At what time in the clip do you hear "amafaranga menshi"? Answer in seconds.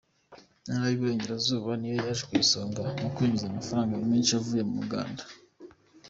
3.47-4.31